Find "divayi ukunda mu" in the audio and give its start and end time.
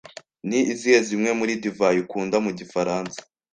1.63-2.51